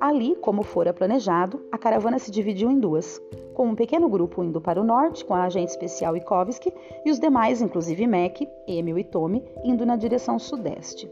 Ali, 0.00 0.36
como 0.36 0.62
fora 0.62 0.94
planejado, 0.94 1.66
a 1.72 1.76
caravana 1.76 2.20
se 2.20 2.30
dividiu 2.30 2.70
em 2.70 2.78
duas, 2.78 3.20
com 3.54 3.66
um 3.66 3.74
pequeno 3.74 4.08
grupo 4.08 4.44
indo 4.44 4.60
para 4.60 4.80
o 4.80 4.84
norte, 4.84 5.24
com 5.24 5.34
a 5.34 5.42
agente 5.42 5.72
especial 5.72 6.16
Ikovsky, 6.16 6.72
e 7.04 7.10
os 7.10 7.18
demais, 7.18 7.60
inclusive 7.60 8.06
Mac, 8.06 8.40
Emil 8.68 8.96
e 8.96 9.02
Tommy, 9.02 9.42
indo 9.64 9.84
na 9.84 9.96
direção 9.96 10.38
sudeste. 10.38 11.10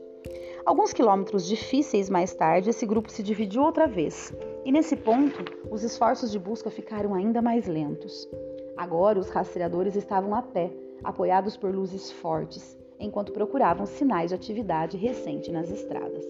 Alguns 0.64 0.92
quilômetros 0.92 1.45
difíceis 1.45 2.09
mais 2.09 2.35
tarde, 2.35 2.71
esse 2.71 2.87
grupo 2.87 3.11
se 3.11 3.25
dividiu 3.25 3.64
outra 3.64 3.88
vez, 3.88 4.33
e 4.64 4.71
nesse 4.71 4.95
ponto, 4.95 5.45
os 5.73 5.83
esforços 5.83 6.31
de 6.31 6.38
busca 6.38 6.71
ficaram 6.71 7.14
ainda 7.14 7.42
mais 7.42 7.66
lentos. 7.66 8.28
Agora, 8.76 9.19
os 9.19 9.29
rastreadores 9.29 9.97
estavam 9.97 10.35
a 10.35 10.43
pé, 10.43 10.73
apoiados 11.05 11.57
por 11.57 11.75
luzes 11.75 12.11
fortes, 12.11 12.79
enquanto 12.99 13.33
procuravam 13.33 13.87
sinais 13.87 14.31
de 14.31 14.35
atividade 14.35 14.97
recente 14.97 15.50
nas 15.50 15.71
estradas. 15.71 16.25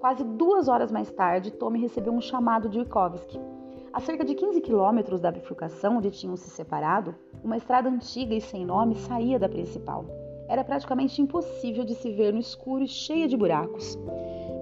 Quase 0.00 0.24
duas 0.24 0.66
horas 0.66 0.90
mais 0.90 1.10
tarde, 1.12 1.52
Tommy 1.52 1.78
recebeu 1.78 2.12
um 2.12 2.20
chamado 2.20 2.68
de 2.68 2.80
Wikovski. 2.80 3.38
A 3.92 4.00
cerca 4.00 4.24
de 4.24 4.34
15 4.34 4.60
quilômetros 4.60 5.20
da 5.20 5.30
bifurcação 5.30 5.98
onde 5.98 6.10
tinham 6.10 6.36
se 6.36 6.50
separado, 6.50 7.14
uma 7.44 7.56
estrada 7.56 7.88
antiga 7.88 8.34
e 8.34 8.40
sem 8.40 8.64
nome 8.64 8.96
saía 8.96 9.38
da 9.38 9.48
principal. 9.48 10.04
Era 10.48 10.64
praticamente 10.64 11.20
impossível 11.22 11.84
de 11.84 11.94
se 11.94 12.10
ver 12.10 12.32
no 12.32 12.40
escuro 12.40 12.82
e 12.82 12.88
cheia 12.88 13.28
de 13.28 13.36
buracos. 13.36 13.98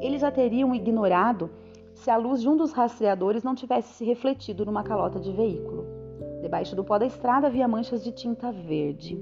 Eles 0.00 0.22
a 0.22 0.30
teriam 0.30 0.74
ignorado 0.74 1.50
se 1.94 2.10
a 2.10 2.16
luz 2.16 2.40
de 2.40 2.48
um 2.48 2.56
dos 2.56 2.72
rastreadores 2.72 3.42
não 3.42 3.54
tivesse 3.54 3.94
se 3.94 4.04
refletido 4.04 4.64
numa 4.64 4.82
calota 4.82 5.20
de 5.20 5.32
veículo. 5.32 5.79
Debaixo 6.40 6.74
do 6.74 6.84
pó 6.84 6.98
da 6.98 7.06
estrada 7.06 7.46
havia 7.46 7.68
manchas 7.68 8.02
de 8.02 8.12
tinta 8.12 8.50
verde. 8.50 9.18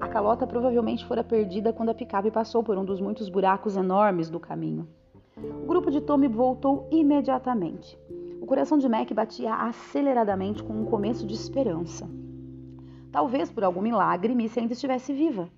A 0.00 0.08
calota 0.08 0.46
provavelmente 0.46 1.04
fora 1.04 1.22
perdida 1.22 1.72
quando 1.72 1.90
a 1.90 1.94
picape 1.94 2.30
passou 2.30 2.62
por 2.62 2.76
um 2.76 2.84
dos 2.84 3.00
muitos 3.00 3.28
buracos 3.28 3.76
enormes 3.76 4.28
do 4.30 4.40
caminho. 4.40 4.88
O 5.36 5.66
grupo 5.66 5.90
de 5.90 6.00
Tommy 6.00 6.28
voltou 6.28 6.88
imediatamente. 6.90 7.98
O 8.40 8.46
coração 8.46 8.78
de 8.78 8.88
Mac 8.88 9.10
batia 9.12 9.54
aceleradamente 9.54 10.62
com 10.62 10.72
um 10.72 10.84
começo 10.84 11.26
de 11.26 11.34
esperança. 11.34 12.08
Talvez 13.10 13.50
por 13.50 13.64
algum 13.64 13.80
milagre 13.80 14.34
Missy 14.34 14.60
ainda 14.60 14.72
estivesse 14.72 15.12
viva. 15.12 15.48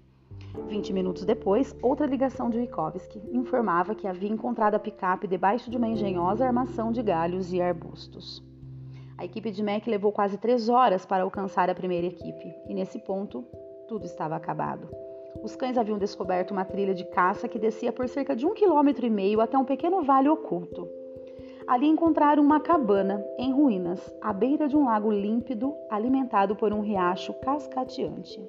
Vinte 0.69 0.93
minutos 0.93 1.25
depois, 1.25 1.77
outra 1.83 2.07
ligação 2.07 2.49
de 2.51 2.59
Wikovsky 2.59 3.21
informava 3.33 3.95
que 3.95 4.07
havia 4.07 4.31
encontrado 4.31 4.75
a 4.75 4.79
picape 4.79 5.27
debaixo 5.27 5.71
de 5.71 5.77
uma 5.77 5.89
engenhosa 5.89 6.47
armação 6.47 6.93
de 6.93 7.03
galhos 7.03 7.53
e 7.53 7.61
arbustos. 7.61 8.43
A 9.19 9.25
equipe 9.25 9.51
de 9.51 9.63
Mac 9.63 9.87
levou 9.87 10.13
quase 10.13 10.37
três 10.37 10.69
horas 10.69 11.07
para 11.07 11.23
alcançar 11.23 11.71
a 11.71 11.75
primeira 11.75 12.07
equipe, 12.07 12.55
e 12.69 12.75
nesse 12.75 12.99
ponto, 12.99 13.43
tudo 13.89 14.05
estava 14.05 14.37
acabado. 14.37 14.89
Os 15.43 15.57
cães 15.57 15.79
haviam 15.79 15.97
descoberto 15.97 16.51
uma 16.51 16.67
trilha 16.67 16.95
de 16.95 17.05
caça 17.05 17.49
que 17.49 17.59
descia 17.59 17.93
por 17.93 18.09
cerca 18.09 18.37
de 18.37 18.45
um 18.45 18.53
quilômetro 18.53 19.07
e 19.07 19.11
meio 19.11 19.41
até 19.41 19.57
um 19.57 19.65
pequeno 19.65 20.03
vale 20.03 20.29
oculto. 20.29 20.87
Ali 21.67 21.87
encontraram 21.87 22.43
uma 22.43 22.61
cabana 22.61 23.25
em 23.39 23.53
ruínas, 23.53 24.15
à 24.21 24.33
beira 24.33 24.69
de 24.69 24.77
um 24.77 24.85
lago 24.85 25.11
límpido, 25.11 25.75
alimentado 25.91 26.55
por 26.55 26.73
um 26.73 26.81
riacho 26.81 27.33
cascateante. 27.41 28.41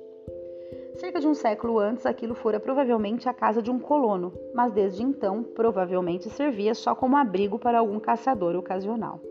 Cerca 0.96 1.20
de 1.20 1.28
um 1.28 1.34
século 1.34 1.80
antes, 1.80 2.06
aquilo 2.06 2.36
fora 2.36 2.60
provavelmente 2.60 3.30
a 3.30 3.34
casa 3.34 3.62
de 3.62 3.72
um 3.72 3.80
colono, 3.80 4.34
mas 4.54 4.74
desde 4.74 5.02
então 5.04 5.44
provavelmente 5.44 6.30
servia 6.30 6.74
só 6.74 6.94
como 6.94 7.16
abrigo 7.16 7.58
para 7.58 7.80
algum 7.80 8.00
caçador 8.00 8.56
ocasional. 8.56 9.22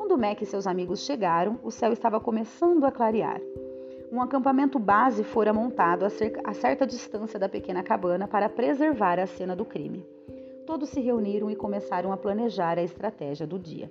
Quando 0.00 0.16
Mac 0.16 0.40
e 0.40 0.46
seus 0.46 0.66
amigos 0.66 1.04
chegaram, 1.04 1.60
o 1.62 1.70
céu 1.70 1.92
estava 1.92 2.18
começando 2.18 2.84
a 2.84 2.90
clarear. 2.90 3.38
Um 4.10 4.22
acampamento 4.22 4.78
base 4.78 5.22
fora 5.22 5.52
montado 5.52 6.06
a 6.06 6.54
certa 6.54 6.86
distância 6.86 7.38
da 7.38 7.50
pequena 7.50 7.82
cabana 7.82 8.26
para 8.26 8.48
preservar 8.48 9.18
a 9.18 9.26
cena 9.26 9.54
do 9.54 9.64
crime 9.64 10.06
todos 10.70 10.90
se 10.90 11.00
reuniram 11.00 11.50
e 11.50 11.56
começaram 11.56 12.12
a 12.12 12.16
planejar 12.16 12.78
a 12.78 12.82
estratégia 12.82 13.44
do 13.44 13.58
dia. 13.58 13.90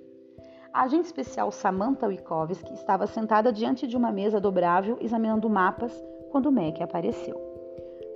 A 0.72 0.84
agente 0.84 1.04
especial 1.04 1.52
Samantha 1.52 2.06
Wikovsky 2.06 2.72
estava 2.72 3.06
sentada 3.06 3.52
diante 3.52 3.86
de 3.86 3.98
uma 3.98 4.10
mesa 4.10 4.40
dobrável 4.40 4.96
examinando 4.98 5.46
mapas 5.50 5.92
quando 6.30 6.50
Mac 6.50 6.80
apareceu. 6.80 7.38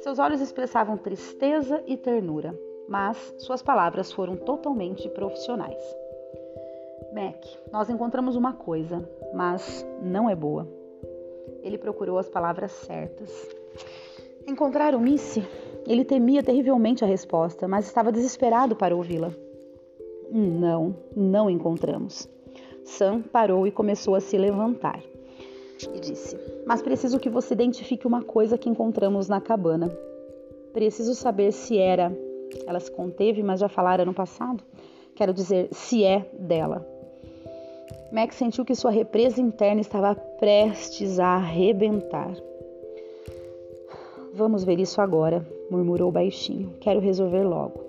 Seus 0.00 0.18
olhos 0.18 0.40
expressavam 0.40 0.96
tristeza 0.96 1.84
e 1.86 1.94
ternura, 1.94 2.58
mas 2.88 3.34
suas 3.36 3.60
palavras 3.60 4.10
foram 4.10 4.34
totalmente 4.34 5.10
profissionais. 5.10 5.84
Mac, 7.14 7.44
nós 7.72 7.88
encontramos 7.88 8.34
uma 8.34 8.52
coisa, 8.52 9.08
mas 9.32 9.86
não 10.02 10.28
é 10.28 10.34
boa. 10.34 10.68
Ele 11.62 11.78
procurou 11.78 12.18
as 12.18 12.28
palavras 12.28 12.72
certas. 12.72 13.30
Encontraram 14.48 14.98
Missy? 14.98 15.46
Ele 15.86 16.04
temia 16.04 16.42
terrivelmente 16.42 17.04
a 17.04 17.06
resposta, 17.06 17.68
mas 17.68 17.86
estava 17.86 18.10
desesperado 18.10 18.74
para 18.74 18.96
ouvi-la. 18.96 19.30
Não, 20.28 20.96
não 21.14 21.48
encontramos. 21.48 22.28
Sam 22.84 23.22
parou 23.22 23.64
e 23.64 23.70
começou 23.70 24.16
a 24.16 24.20
se 24.20 24.36
levantar. 24.36 25.00
E 25.94 26.00
disse: 26.00 26.36
Mas 26.66 26.82
preciso 26.82 27.20
que 27.20 27.30
você 27.30 27.54
identifique 27.54 28.08
uma 28.08 28.22
coisa 28.22 28.58
que 28.58 28.68
encontramos 28.68 29.28
na 29.28 29.40
cabana. 29.40 29.88
Preciso 30.72 31.14
saber 31.14 31.52
se 31.52 31.78
era. 31.78 32.12
Ela 32.66 32.80
se 32.80 32.90
conteve, 32.90 33.40
mas 33.40 33.60
já 33.60 33.68
falara 33.68 34.04
no 34.04 34.12
passado. 34.12 34.64
Quero 35.14 35.32
dizer, 35.32 35.68
se 35.70 36.02
é 36.02 36.28
dela. 36.36 36.93
Max 38.14 38.36
sentiu 38.36 38.64
que 38.64 38.76
sua 38.76 38.92
represa 38.92 39.40
interna 39.40 39.80
estava 39.80 40.14
prestes 40.14 41.18
a 41.18 41.34
arrebentar. 41.34 42.32
Vamos 44.32 44.62
ver 44.62 44.78
isso 44.78 45.00
agora, 45.00 45.44
murmurou 45.68 46.12
baixinho. 46.12 46.70
Quero 46.80 47.00
resolver 47.00 47.42
logo. 47.42 47.80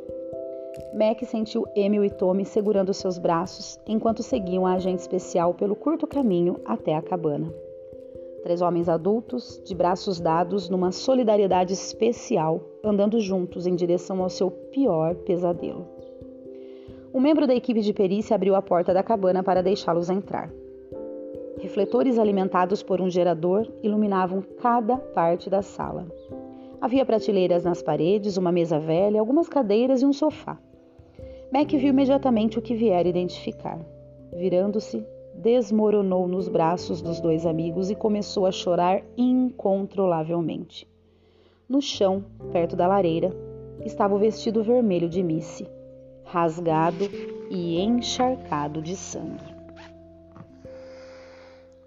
Mac 0.95 1.21
sentiu 1.25 1.67
Emil 1.75 2.03
e 2.03 2.09
Tommy 2.09 2.43
segurando 2.43 2.91
seus 2.91 3.19
braços 3.19 3.79
enquanto 3.85 4.23
seguiam 4.23 4.65
a 4.65 4.73
agente 4.73 4.99
especial 4.99 5.53
pelo 5.53 5.75
curto 5.75 6.07
caminho 6.07 6.59
até 6.65 6.95
a 6.95 7.03
cabana. 7.03 7.53
Três 8.41 8.63
homens 8.63 8.89
adultos, 8.89 9.61
de 9.63 9.75
braços 9.75 10.19
dados 10.19 10.69
numa 10.69 10.91
solidariedade 10.91 11.73
especial, 11.73 12.63
andando 12.83 13.19
juntos 13.19 13.67
em 13.67 13.75
direção 13.75 14.23
ao 14.23 14.29
seu 14.31 14.49
pior 14.49 15.13
pesadelo. 15.17 15.94
Um 17.15 17.21
membro 17.21 17.47
da 17.47 17.55
equipe 17.55 17.79
de 17.79 17.93
perícia 17.93 18.35
abriu 18.35 18.55
a 18.55 18.61
porta 18.61 18.93
da 18.93 19.01
cabana 19.01 19.41
para 19.41 19.63
deixá-los 19.63 20.09
entrar. 20.09 20.51
Refletores 21.61 22.19
alimentados 22.19 22.83
por 22.83 22.99
um 22.99 23.09
gerador 23.09 23.71
iluminavam 23.81 24.43
cada 24.61 24.97
parte 24.97 25.49
da 25.49 25.61
sala. 25.61 26.05
Havia 26.81 27.05
prateleiras 27.05 27.63
nas 27.63 27.81
paredes, 27.81 28.35
uma 28.35 28.51
mesa 28.51 28.81
velha, 28.81 29.17
algumas 29.17 29.47
cadeiras 29.47 30.01
e 30.01 30.05
um 30.05 30.11
sofá. 30.11 30.59
Mac 31.53 31.69
viu 31.69 31.87
imediatamente 31.87 32.59
o 32.59 32.61
que 32.61 32.75
viera 32.75 33.07
identificar. 33.07 33.79
Virando-se, 34.33 35.01
desmoronou 35.35 36.27
nos 36.27 36.49
braços 36.49 37.01
dos 37.01 37.21
dois 37.21 37.45
amigos 37.45 37.89
e 37.89 37.95
começou 37.95 38.45
a 38.45 38.51
chorar 38.51 39.01
incontrolavelmente. 39.15 40.85
No 41.69 41.81
chão, 41.81 42.25
perto 42.51 42.75
da 42.75 42.85
lareira, 42.85 43.31
estava 43.85 44.13
o 44.13 44.19
vestido 44.19 44.61
vermelho 44.61 45.07
de 45.07 45.23
Missy, 45.23 45.65
rasgado 46.25 47.05
e 47.49 47.79
encharcado 47.79 48.81
de 48.81 48.95
sangue. 48.95 49.55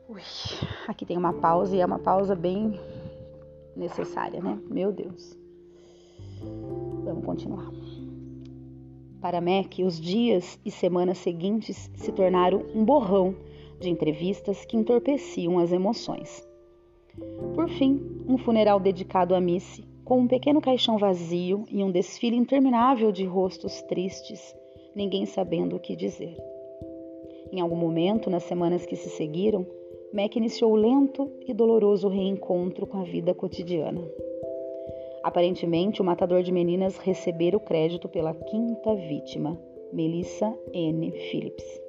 Ui, 0.09 0.23
aqui 0.87 1.05
tem 1.05 1.19
uma 1.19 1.33
pausa 1.33 1.77
e 1.77 1.81
é 1.81 1.87
uma 1.87 1.99
pausa 1.99 2.35
bem 2.35 2.81
necessária, 3.77 4.41
né? 4.41 4.59
Meu 4.71 4.91
Deus. 4.91 5.37
Vamos 7.05 7.25
continuar. 7.25 7.71
Para 9.21 9.41
Mac, 9.41 9.79
os 9.85 10.01
dias 10.01 10.59
e 10.65 10.71
semanas 10.71 11.19
seguintes 11.19 11.91
se 11.95 12.13
tornaram 12.13 12.65
um 12.75 12.85
borrão 12.85 13.35
de 13.81 13.91
entrevistas 13.91 14.65
que 14.65 14.77
entorpeciam 14.77 15.59
as 15.59 15.73
emoções. 15.73 16.47
Por 17.55 17.69
fim, 17.69 18.01
um 18.29 18.39
funeral 18.39 18.79
dedicado 18.79 19.35
a 19.35 19.41
Missy, 19.41 19.85
com 20.09 20.21
um 20.21 20.27
pequeno 20.27 20.59
caixão 20.59 20.97
vazio 20.97 21.65
e 21.71 21.85
um 21.85 21.91
desfile 21.91 22.35
interminável 22.35 23.13
de 23.13 23.27
rostos 23.27 23.83
tristes, 23.83 24.57
ninguém 24.97 25.27
sabendo 25.27 25.77
o 25.77 25.79
que 25.79 25.95
dizer. 25.95 26.35
Em 27.53 27.61
algum 27.61 27.77
momento, 27.77 28.31
nas 28.31 28.45
semanas 28.45 28.87
que 28.87 28.97
se 28.97 29.11
seguiram, 29.11 29.67
Mac 30.11 30.35
iniciou 30.35 30.75
lento 30.75 31.31
e 31.47 31.53
doloroso 31.53 32.09
reencontro 32.09 32.87
com 32.87 33.01
a 33.01 33.05
vida 33.05 33.35
cotidiana. 33.35 34.01
Aparentemente, 35.23 36.01
o 36.01 36.05
matador 36.05 36.43
de 36.43 36.53
meninas 36.53 36.97
recebera 36.97 37.59
o 37.59 37.61
crédito 37.61 38.09
pela 38.09 38.33
quinta 38.33 38.95
vítima, 38.95 39.61
Melissa 39.93 40.51
N. 40.73 41.11
Phillips. 41.31 41.88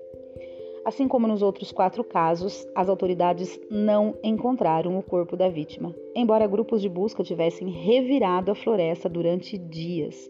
Assim 0.85 1.07
como 1.07 1.27
nos 1.27 1.41
outros 1.41 1.71
quatro 1.71 2.03
casos, 2.03 2.67
as 2.75 2.89
autoridades 2.89 3.59
não 3.69 4.15
encontraram 4.23 4.97
o 4.97 5.03
corpo 5.03 5.35
da 5.35 5.49
vítima, 5.49 5.93
embora 6.15 6.47
grupos 6.47 6.81
de 6.81 6.89
busca 6.89 7.23
tivessem 7.23 7.69
revirado 7.69 8.51
a 8.51 8.55
floresta 8.55 9.09
durante 9.09 9.57
dias. 9.57 10.29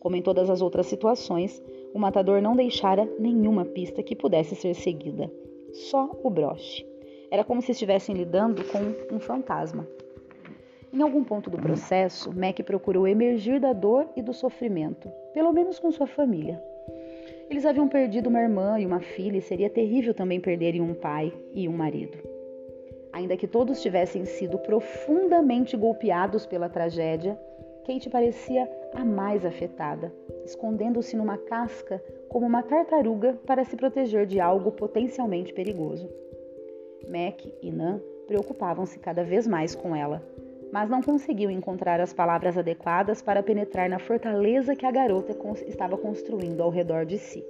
Como 0.00 0.16
em 0.16 0.22
todas 0.22 0.48
as 0.48 0.62
outras 0.62 0.86
situações, 0.86 1.62
o 1.92 1.98
matador 1.98 2.40
não 2.40 2.54
deixara 2.56 3.08
nenhuma 3.18 3.64
pista 3.64 4.02
que 4.02 4.16
pudesse 4.16 4.54
ser 4.54 4.74
seguida 4.74 5.30
só 5.76 6.10
o 6.22 6.30
broche. 6.30 6.86
Era 7.30 7.44
como 7.44 7.60
se 7.60 7.72
estivessem 7.72 8.14
lidando 8.14 8.62
com 8.64 9.14
um 9.14 9.20
fantasma. 9.20 9.86
Em 10.92 11.02
algum 11.02 11.22
ponto 11.22 11.50
do 11.50 11.58
processo, 11.58 12.32
Mac 12.34 12.58
procurou 12.60 13.06
emergir 13.06 13.60
da 13.60 13.72
dor 13.72 14.08
e 14.16 14.22
do 14.22 14.32
sofrimento, 14.32 15.10
pelo 15.34 15.52
menos 15.52 15.78
com 15.78 15.90
sua 15.90 16.06
família. 16.06 16.62
Eles 17.48 17.64
haviam 17.64 17.88
perdido 17.88 18.28
uma 18.28 18.40
irmã 18.40 18.78
e 18.78 18.86
uma 18.86 19.00
filha 19.00 19.38
e 19.38 19.42
seria 19.42 19.70
terrível 19.70 20.12
também 20.12 20.40
perderem 20.40 20.80
um 20.80 20.94
pai 20.94 21.32
e 21.54 21.68
um 21.68 21.72
marido. 21.72 22.18
Ainda 23.12 23.36
que 23.36 23.46
todos 23.46 23.80
tivessem 23.80 24.24
sido 24.24 24.58
profundamente 24.58 25.76
golpeados 25.76 26.44
pela 26.44 26.68
tragédia, 26.68 27.38
Kate 27.86 28.10
parecia 28.10 28.68
a 28.94 29.04
mais 29.04 29.46
afetada, 29.46 30.12
escondendo-se 30.44 31.16
numa 31.16 31.38
casca 31.38 32.02
como 32.28 32.44
uma 32.44 32.62
tartaruga 32.62 33.38
para 33.46 33.64
se 33.64 33.76
proteger 33.76 34.26
de 34.26 34.40
algo 34.40 34.72
potencialmente 34.72 35.52
perigoso. 35.52 36.10
Mac 37.08 37.46
e 37.62 37.70
Nan 37.70 38.00
preocupavam-se 38.26 38.98
cada 38.98 39.22
vez 39.22 39.46
mais 39.46 39.74
com 39.74 39.94
ela, 39.94 40.20
mas 40.72 40.88
não 40.90 41.02
conseguiu 41.02 41.50
encontrar 41.50 42.00
as 42.00 42.12
palavras 42.12 42.56
adequadas 42.58 43.22
para 43.22 43.42
penetrar 43.42 43.88
na 43.88 43.98
fortaleza 43.98 44.76
que 44.76 44.86
a 44.86 44.90
garota 44.90 45.36
estava 45.66 45.96
construindo 45.96 46.62
ao 46.62 46.70
redor 46.70 47.04
de 47.04 47.18
si. 47.18 47.44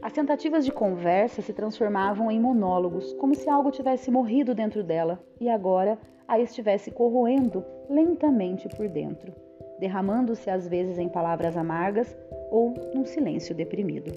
As 0.00 0.12
tentativas 0.12 0.64
de 0.64 0.72
conversa 0.72 1.40
se 1.42 1.52
transformavam 1.52 2.30
em 2.30 2.40
monólogos, 2.40 3.12
como 3.14 3.34
se 3.34 3.48
algo 3.48 3.70
tivesse 3.70 4.10
morrido 4.10 4.54
dentro 4.54 4.82
dela 4.82 5.22
e 5.40 5.48
agora 5.48 5.98
a 6.26 6.40
estivesse 6.40 6.90
corroendo 6.90 7.64
lentamente 7.88 8.68
por 8.68 8.88
dentro, 8.88 9.32
derramando-se 9.78 10.50
às 10.50 10.66
vezes 10.66 10.98
em 10.98 11.08
palavras 11.08 11.56
amargas 11.56 12.16
ou 12.50 12.74
num 12.94 13.04
silêncio 13.04 13.54
deprimido. 13.54 14.12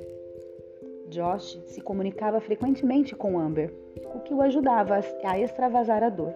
Josh 1.09 1.62
se 1.67 1.81
comunicava 1.81 2.41
frequentemente 2.41 3.15
com 3.15 3.38
Amber, 3.38 3.71
o 4.15 4.19
que 4.19 4.33
o 4.33 4.41
ajudava 4.41 5.00
a 5.24 5.39
extravasar 5.39 6.03
a 6.03 6.09
dor. 6.09 6.33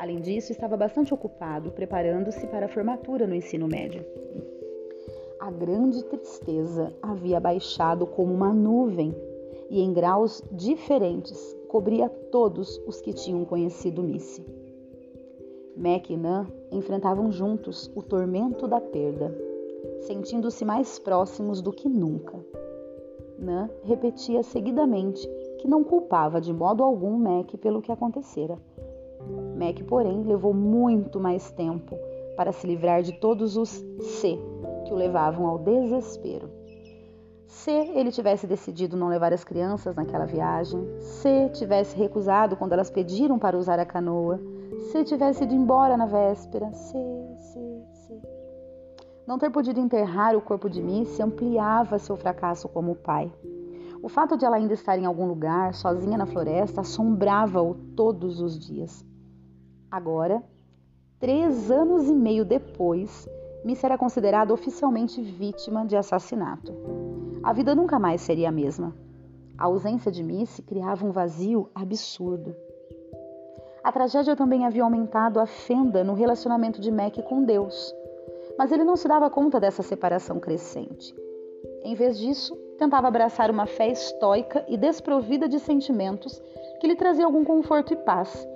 Além 0.00 0.18
disso, 0.18 0.50
estava 0.50 0.78
bastante 0.78 1.12
ocupado 1.12 1.72
preparando-se 1.72 2.46
para 2.46 2.64
a 2.64 2.68
formatura 2.70 3.26
no 3.26 3.34
ensino 3.34 3.68
médio. 3.68 4.02
A 5.38 5.50
grande 5.50 6.02
tristeza 6.04 6.90
havia 7.02 7.38
baixado 7.38 8.06
como 8.06 8.32
uma 8.32 8.50
nuvem 8.50 9.14
e, 9.68 9.82
em 9.82 9.92
graus 9.92 10.42
diferentes, 10.52 11.54
cobria 11.68 12.08
todos 12.08 12.80
os 12.86 12.98
que 13.02 13.12
tinham 13.12 13.44
conhecido 13.44 14.02
Missy. 14.02 14.42
Mac 15.76 16.08
e 16.08 16.16
Nan 16.16 16.46
enfrentavam 16.72 17.30
juntos 17.30 17.92
o 17.94 18.02
tormento 18.02 18.66
da 18.66 18.80
perda, 18.80 19.36
sentindo-se 20.00 20.64
mais 20.64 20.98
próximos 20.98 21.60
do 21.60 21.72
que 21.72 21.90
nunca. 21.90 22.42
Nan 23.38 23.68
repetia 23.82 24.42
seguidamente 24.42 25.28
que 25.58 25.68
não 25.68 25.84
culpava 25.84 26.40
de 26.40 26.54
modo 26.54 26.82
algum 26.82 27.18
Mac 27.18 27.54
pelo 27.58 27.82
que 27.82 27.92
acontecera 27.92 28.56
Mac, 29.60 29.82
porém, 29.86 30.22
levou 30.22 30.54
muito 30.54 31.20
mais 31.20 31.50
tempo 31.50 31.94
para 32.34 32.50
se 32.50 32.66
livrar 32.66 33.02
de 33.02 33.12
todos 33.20 33.58
os 33.58 33.68
se 33.68 34.40
que 34.86 34.92
o 34.92 34.96
levavam 34.96 35.46
ao 35.46 35.58
desespero. 35.58 36.48
Se 37.46 37.70
ele 37.70 38.10
tivesse 38.10 38.46
decidido 38.46 38.96
não 38.96 39.08
levar 39.08 39.34
as 39.34 39.44
crianças 39.44 39.94
naquela 39.94 40.24
viagem, 40.24 40.80
se 41.00 41.50
tivesse 41.50 41.94
recusado 41.94 42.56
quando 42.56 42.72
elas 42.72 42.90
pediram 42.90 43.38
para 43.38 43.58
usar 43.58 43.78
a 43.78 43.84
canoa, 43.84 44.40
se 44.90 45.04
tivesse 45.04 45.44
ido 45.44 45.52
embora 45.52 45.94
na 45.94 46.06
véspera, 46.06 46.72
se, 46.72 46.96
se, 47.36 47.82
se. 47.92 48.22
Não 49.26 49.38
ter 49.38 49.50
podido 49.50 49.78
enterrar 49.78 50.34
o 50.34 50.40
corpo 50.40 50.70
de 50.70 50.80
Missy 50.80 51.22
ampliava 51.22 51.98
seu 51.98 52.16
fracasso 52.16 52.66
como 52.66 52.94
pai. 52.94 53.30
O 54.02 54.08
fato 54.08 54.38
de 54.38 54.46
ela 54.46 54.56
ainda 54.56 54.72
estar 54.72 54.98
em 54.98 55.04
algum 55.04 55.26
lugar, 55.26 55.74
sozinha 55.74 56.16
na 56.16 56.24
floresta, 56.24 56.80
assombrava-o 56.80 57.74
todos 57.94 58.40
os 58.40 58.58
dias. 58.58 59.09
Agora, 59.90 60.40
três 61.18 61.68
anos 61.70 62.08
e 62.08 62.14
meio 62.14 62.44
depois, 62.44 63.28
Miss 63.64 63.82
era 63.82 63.98
considerada 63.98 64.54
oficialmente 64.54 65.20
vítima 65.20 65.84
de 65.84 65.96
assassinato. 65.96 66.72
A 67.42 67.52
vida 67.52 67.74
nunca 67.74 67.98
mais 67.98 68.20
seria 68.20 68.50
a 68.50 68.52
mesma. 68.52 68.94
A 69.58 69.64
ausência 69.64 70.12
de 70.12 70.22
Miss 70.22 70.60
criava 70.66 71.04
um 71.04 71.10
vazio 71.10 71.68
absurdo. 71.74 72.54
A 73.82 73.90
tragédia 73.90 74.36
também 74.36 74.64
havia 74.64 74.84
aumentado 74.84 75.40
a 75.40 75.46
fenda 75.46 76.04
no 76.04 76.14
relacionamento 76.14 76.80
de 76.80 76.92
Mac 76.92 77.16
com 77.24 77.42
Deus, 77.42 77.92
mas 78.56 78.70
ele 78.70 78.84
não 78.84 78.94
se 78.94 79.08
dava 79.08 79.28
conta 79.28 79.58
dessa 79.58 79.82
separação 79.82 80.38
crescente. 80.38 81.14
Em 81.82 81.94
vez 81.94 82.18
disso, 82.18 82.54
tentava 82.78 83.08
abraçar 83.08 83.50
uma 83.50 83.66
fé 83.66 83.88
estoica 83.88 84.64
e 84.68 84.76
desprovida 84.76 85.48
de 85.48 85.58
sentimentos 85.58 86.40
que 86.80 86.86
lhe 86.86 86.94
trazia 86.94 87.24
algum 87.24 87.44
conforto 87.44 87.92
e 87.92 87.96
paz, 87.96 88.46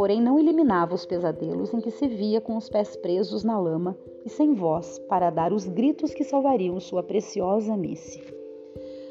porém 0.00 0.18
não 0.18 0.38
eliminava 0.38 0.94
os 0.94 1.04
pesadelos 1.04 1.74
em 1.74 1.78
que 1.78 1.90
se 1.90 2.08
via 2.08 2.40
com 2.40 2.56
os 2.56 2.70
pés 2.70 2.96
presos 2.96 3.44
na 3.44 3.60
lama 3.60 3.94
e 4.24 4.30
sem 4.30 4.54
voz 4.54 4.98
para 5.00 5.28
dar 5.28 5.52
os 5.52 5.68
gritos 5.68 6.14
que 6.14 6.24
salvariam 6.24 6.80
sua 6.80 7.02
preciosa 7.02 7.76
Missy. 7.76 8.22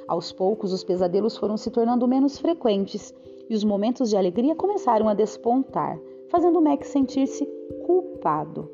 Aos 0.08 0.32
poucos, 0.32 0.74
os 0.74 0.84
pesadelos 0.84 1.38
foram 1.38 1.58
se 1.58 1.70
tornando 1.70 2.08
menos 2.08 2.40
frequentes 2.40 3.14
e 3.48 3.54
os 3.54 3.64
momentos 3.64 4.10
de 4.10 4.18
alegria 4.18 4.56
começaram 4.56 5.08
a 5.08 5.14
despontar, 5.14 6.00
fazendo 6.32 6.60
Mac 6.60 6.84
sentir-se 6.84 7.46
culpado. 7.86 8.68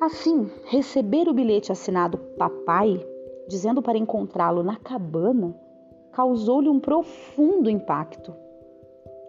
Assim, 0.00 0.48
receber 0.66 1.28
o 1.28 1.34
bilhete 1.34 1.72
assinado 1.72 2.16
Papai, 2.38 3.04
dizendo 3.48 3.82
para 3.82 3.98
encontrá-lo 3.98 4.62
na 4.62 4.76
cabana, 4.76 5.56
causou-lhe 6.12 6.68
um 6.68 6.78
profundo 6.78 7.68
impacto. 7.68 8.32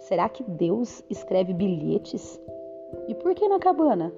Será 0.03 0.27
que 0.27 0.43
Deus 0.43 1.01
escreve 1.09 1.53
bilhetes? 1.53 2.37
E 3.07 3.15
por 3.15 3.33
que 3.33 3.47
na 3.47 3.57
cabana? 3.57 4.13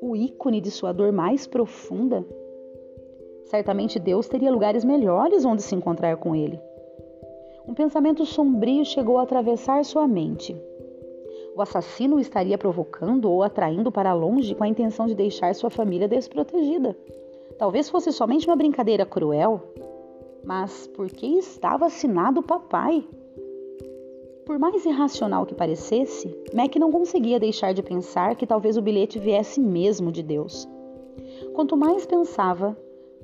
O 0.00 0.16
ícone 0.16 0.60
de 0.60 0.68
sua 0.68 0.90
dor 0.92 1.12
mais 1.12 1.46
profunda? 1.46 2.26
Certamente 3.44 4.00
Deus 4.00 4.26
teria 4.26 4.50
lugares 4.50 4.84
melhores 4.84 5.44
onde 5.44 5.62
se 5.62 5.76
encontrar 5.76 6.16
com 6.16 6.34
ele. 6.34 6.60
Um 7.68 7.72
pensamento 7.72 8.26
sombrio 8.26 8.84
chegou 8.84 9.16
a 9.16 9.22
atravessar 9.22 9.84
sua 9.84 10.08
mente. 10.08 10.56
O 11.54 11.62
assassino 11.62 12.16
o 12.16 12.20
estaria 12.20 12.58
provocando 12.58 13.30
ou 13.30 13.44
atraindo 13.44 13.92
para 13.92 14.12
longe 14.14 14.56
com 14.56 14.64
a 14.64 14.68
intenção 14.68 15.06
de 15.06 15.14
deixar 15.14 15.54
sua 15.54 15.70
família 15.70 16.08
desprotegida. 16.08 16.96
Talvez 17.56 17.88
fosse 17.88 18.10
somente 18.10 18.48
uma 18.48 18.56
brincadeira 18.56 19.06
cruel. 19.06 19.62
Mas 20.44 20.88
por 20.88 21.08
que 21.08 21.26
estava 21.26 21.86
assinado 21.86 22.42
papai? 22.42 23.06
Por 24.48 24.58
mais 24.58 24.82
irracional 24.86 25.44
que 25.44 25.54
parecesse, 25.54 26.34
Mac 26.54 26.74
não 26.76 26.90
conseguia 26.90 27.38
deixar 27.38 27.74
de 27.74 27.82
pensar 27.82 28.34
que 28.34 28.46
talvez 28.46 28.78
o 28.78 28.80
bilhete 28.80 29.18
viesse 29.18 29.60
mesmo 29.60 30.10
de 30.10 30.22
Deus. 30.22 30.66
Quanto 31.52 31.76
mais 31.76 32.06
pensava, 32.06 32.74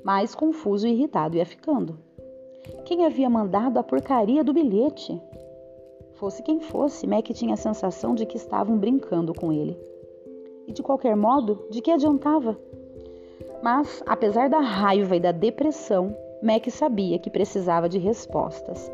mais 0.03 0.35
confuso 0.35 0.85
e 0.85 0.91
irritado 0.91 1.35
ia 1.35 1.43
ficando. 1.43 1.97
Quem 2.85 3.03
havia 3.03 3.27
mandado 3.27 3.79
a 3.79 3.83
porcaria 3.83 4.43
do 4.43 4.53
bilhete? 4.53 5.19
Fosse 6.13 6.43
quem 6.43 6.59
fosse, 6.59 7.07
Mac 7.07 7.25
tinha 7.31 7.55
a 7.55 7.57
sensação 7.57 8.13
de 8.13 8.27
que 8.27 8.37
estavam 8.37 8.77
brincando 8.77 9.33
com 9.33 9.51
ele. 9.51 9.75
E 10.67 10.73
de 10.73 10.83
qualquer 10.83 11.15
modo, 11.15 11.65
de 11.71 11.81
que 11.81 11.89
adiantava? 11.89 12.55
Mas, 13.63 14.03
apesar 14.05 14.47
da 14.47 14.59
raiva 14.59 15.15
e 15.15 15.19
da 15.19 15.31
depressão, 15.31 16.15
Mac 16.43 16.69
sabia 16.69 17.17
que 17.17 17.31
precisava 17.31 17.89
de 17.89 17.97
respostas. 17.97 18.91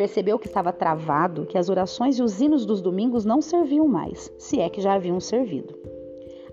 Percebeu 0.00 0.38
que 0.38 0.46
estava 0.46 0.72
travado, 0.72 1.44
que 1.44 1.58
as 1.58 1.68
orações 1.68 2.18
e 2.18 2.22
os 2.22 2.40
hinos 2.40 2.64
dos 2.64 2.80
domingos 2.80 3.26
não 3.26 3.42
serviam 3.42 3.86
mais, 3.86 4.32
se 4.38 4.58
é 4.58 4.66
que 4.66 4.80
já 4.80 4.94
haviam 4.94 5.20
servido. 5.20 5.78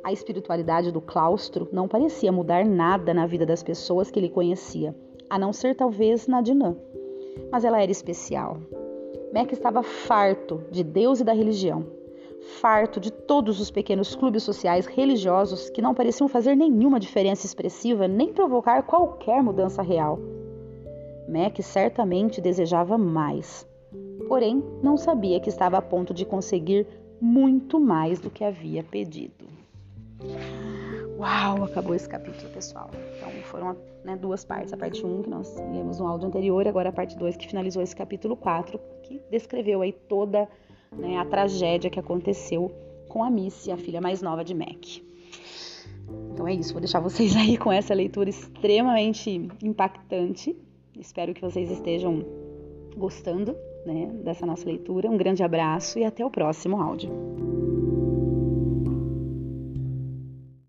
A 0.03 0.11
espiritualidade 0.11 0.91
do 0.91 0.99
claustro 0.99 1.65
não 1.71 1.87
parecia 1.87 2.29
mudar 2.29 2.65
nada 2.65 3.13
na 3.13 3.25
vida 3.25 3.45
das 3.45 3.63
pessoas 3.63 4.11
que 4.11 4.19
ele 4.19 4.27
conhecia, 4.27 4.93
a 5.29 5.39
não 5.39 5.53
ser 5.53 5.75
talvez 5.75 6.27
na 6.27 6.41
Dinã. 6.41 6.75
Mas 7.49 7.63
ela 7.63 7.81
era 7.81 7.89
especial. 7.89 8.57
Mac 9.33 9.49
estava 9.53 9.81
farto 9.81 10.61
de 10.69 10.83
Deus 10.83 11.21
e 11.21 11.23
da 11.23 11.31
religião, 11.31 11.85
farto 12.59 12.99
de 12.99 13.13
todos 13.13 13.61
os 13.61 13.71
pequenos 13.71 14.13
clubes 14.13 14.43
sociais 14.43 14.87
religiosos 14.87 15.69
que 15.69 15.81
não 15.81 15.95
pareciam 15.95 16.27
fazer 16.27 16.53
nenhuma 16.53 16.99
diferença 16.99 17.45
expressiva 17.45 18.09
nem 18.09 18.33
provocar 18.33 18.83
qualquer 18.83 19.41
mudança 19.41 19.81
real. 19.81 20.19
Mac 21.27 21.61
certamente 21.61 22.39
desejava 22.39 22.97
mais, 22.97 23.67
porém 24.27 24.63
não 24.81 24.97
sabia 24.97 25.39
que 25.39 25.49
estava 25.49 25.77
a 25.77 25.81
ponto 25.81 26.13
de 26.13 26.25
conseguir 26.25 26.87
muito 27.19 27.79
mais 27.79 28.19
do 28.19 28.29
que 28.29 28.43
havia 28.43 28.83
pedido. 28.83 29.45
Uau, 31.17 31.63
acabou 31.63 31.95
esse 31.95 32.07
capítulo, 32.07 32.49
pessoal. 32.51 32.91
Então 33.17 33.31
foram 33.43 33.75
né, 34.03 34.15
duas 34.15 34.45
partes. 34.45 34.71
A 34.71 34.77
parte 34.77 35.03
1 35.03 35.23
que 35.23 35.29
nós 35.29 35.55
lemos 35.55 35.99
no 35.99 36.07
áudio 36.07 36.27
anterior, 36.27 36.67
agora 36.67 36.89
a 36.89 36.93
parte 36.93 37.17
2 37.17 37.35
que 37.35 37.47
finalizou 37.47 37.81
esse 37.81 37.95
capítulo 37.95 38.35
4, 38.35 38.79
que 39.03 39.19
descreveu 39.31 39.81
aí 39.81 39.91
toda 39.91 40.47
né, 40.91 41.17
a 41.17 41.25
tragédia 41.25 41.89
que 41.89 41.99
aconteceu 41.99 42.71
com 43.09 43.23
a 43.23 43.29
Missy, 43.29 43.71
a 43.71 43.77
filha 43.77 43.99
mais 43.99 44.21
nova 44.21 44.43
de 44.43 44.53
Mac. 44.53 45.01
Então 46.31 46.47
é 46.47 46.53
isso, 46.53 46.71
vou 46.71 46.79
deixar 46.79 46.99
vocês 46.99 47.35
aí 47.35 47.57
com 47.57 47.71
essa 47.71 47.93
leitura 47.93 48.29
extremamente 48.29 49.49
impactante 49.61 50.55
Espero 50.99 51.33
que 51.33 51.41
vocês 51.41 51.69
estejam 51.69 52.25
gostando 52.95 53.55
né, 53.85 54.07
dessa 54.23 54.45
nossa 54.45 54.65
leitura. 54.65 55.09
Um 55.09 55.17
grande 55.17 55.43
abraço 55.43 55.99
e 55.99 56.03
até 56.03 56.25
o 56.25 56.31
próximo 56.31 56.81
áudio. 56.81 57.11